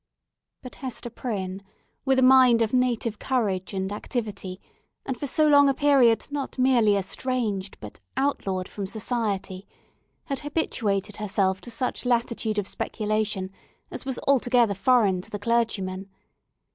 [0.63, 1.61] But Hester Prynne,
[2.05, 4.59] with a mind of native courage and activity,
[5.05, 9.67] and for so long a period not merely estranged, but outlawed from society,
[10.23, 13.51] had habituated herself to such latitude of speculation
[13.91, 16.09] as was altogether foreign to the clergyman.